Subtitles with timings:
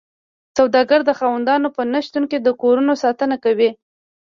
[0.57, 3.69] سوداګر د خاوندانو په نشتون کې د کورونو ساتنه کوي